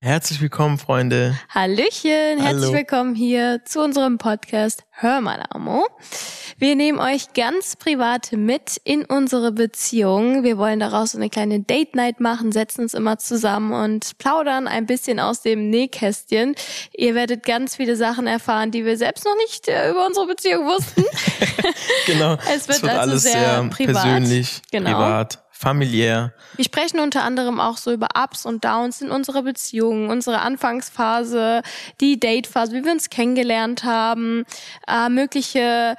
[0.00, 1.36] Herzlich willkommen, Freunde.
[1.52, 2.72] Hallöchen, herzlich Hallo.
[2.72, 5.88] willkommen hier zu unserem Podcast Hör mal Amo.
[6.56, 10.44] Wir nehmen euch ganz privat mit in unsere Beziehung.
[10.44, 14.68] Wir wollen daraus so eine kleine Date Night machen, setzen uns immer zusammen und plaudern
[14.68, 16.54] ein bisschen aus dem Nähkästchen.
[16.96, 20.64] Ihr werdet ganz viele Sachen erfahren, die wir selbst noch nicht äh, über unsere Beziehung
[20.66, 21.04] wussten.
[22.06, 22.38] Genau.
[22.54, 24.02] Es wird also alles sehr sehr, privat.
[24.02, 24.90] persönlich, Genau.
[24.92, 26.32] privat, familiär.
[26.54, 31.62] Wir sprechen unter anderem auch so über Ups und Downs in unserer Beziehung, unsere Anfangsphase,
[32.00, 34.44] die Datephase, wie wir uns kennengelernt haben,
[34.86, 35.96] äh, mögliche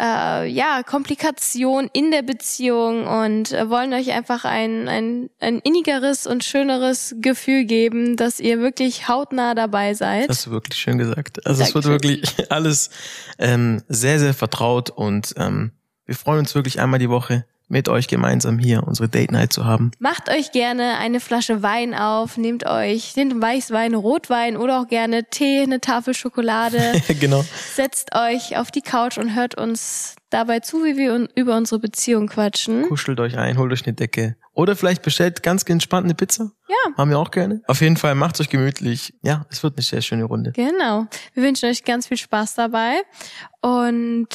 [0.00, 6.28] äh, ja, Komplikationen in der Beziehung und äh, wollen euch einfach ein, ein, ein innigeres
[6.28, 10.28] und schöneres Gefühl geben, dass ihr wirklich hautnah dabei seid.
[10.28, 11.44] Das hast du wirklich schön gesagt.
[11.44, 12.22] Also es wird wirklich
[12.52, 12.90] alles
[13.38, 15.72] ähm, sehr, sehr vertraut und ähm,
[16.06, 19.64] wir freuen uns wirklich einmal die Woche mit euch gemeinsam hier unsere Date Night zu
[19.64, 19.92] haben.
[19.98, 25.24] Macht euch gerne eine Flasche Wein auf, nehmt euch den Weißwein, Rotwein oder auch gerne
[25.24, 26.92] Tee, eine Tafel Schokolade.
[27.20, 27.42] genau.
[27.74, 32.26] Setzt euch auf die Couch und hört uns dabei zu, wie wir über unsere Beziehung
[32.26, 32.82] quatschen.
[32.88, 34.36] Kuschelt euch ein, holt euch eine Decke.
[34.54, 36.52] Oder vielleicht bestellt ganz entspannt eine Pizza.
[36.68, 36.96] Ja.
[36.96, 37.62] Haben wir auch gerne.
[37.66, 39.14] Auf jeden Fall macht's euch gemütlich.
[39.22, 40.52] Ja, es wird eine sehr schöne Runde.
[40.52, 41.06] Genau.
[41.32, 43.00] Wir wünschen euch ganz viel Spaß dabei
[43.62, 44.28] und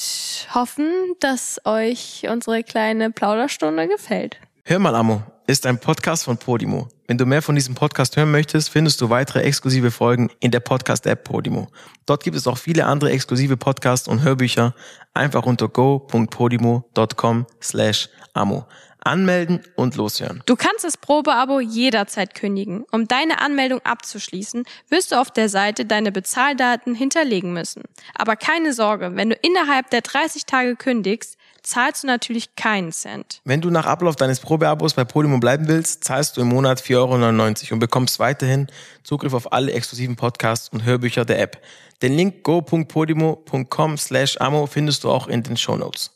[0.54, 4.38] hoffen, dass euch unsere kleine Plauderstunde gefällt.
[4.64, 6.90] Hör mal, Amo, ist ein Podcast von Podimo.
[7.08, 10.60] Wenn du mehr von diesem Podcast hören möchtest, findest du weitere exklusive Folgen in der
[10.60, 11.70] Podcast-App Podimo.
[12.06, 14.74] Dort gibt es auch viele andere exklusive Podcasts und Hörbücher.
[15.14, 18.66] Einfach unter go.podimo.com slash amo.
[19.08, 20.44] Anmelden und loshören.
[20.46, 22.86] Du kannst das Probeabo jederzeit kündigen.
[22.92, 27.84] Um deine Anmeldung abzuschließen, wirst du auf der Seite deine Bezahldaten hinterlegen müssen.
[28.16, 33.42] Aber keine Sorge, wenn du innerhalb der 30 Tage kündigst, zahlst du natürlich keinen Cent.
[33.44, 36.96] Wenn du nach Ablauf deines Probeabos bei Podimo bleiben willst, zahlst du im Monat 4,99
[36.96, 38.68] Euro und bekommst weiterhin
[39.04, 41.62] Zugriff auf alle exklusiven Podcasts und Hörbücher der App.
[42.02, 46.06] Den Link go.podimo.com slash amo findest du auch in den Shownotes.